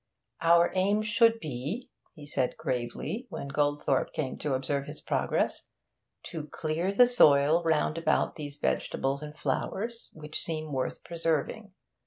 'Our 0.41 0.71
aim 0.73 1.03
should 1.03 1.39
be,' 1.39 1.91
he 2.15 2.25
said 2.25 2.57
gravely, 2.57 3.27
when 3.29 3.49
Goldthorpe 3.49 4.13
came 4.13 4.35
to 4.39 4.55
observe 4.55 4.87
his 4.87 4.99
progress, 4.99 5.69
'to 6.23 6.47
clear 6.47 6.91
the 6.91 7.05
soil 7.05 7.61
round 7.63 7.99
about 7.99 8.35
those 8.35 8.57
vegetables 8.57 9.21
and 9.21 9.37
flowers 9.37 10.09
which 10.11 10.39
seem 10.41 10.73
worth 10.73 11.03
preserving. 11.03 11.73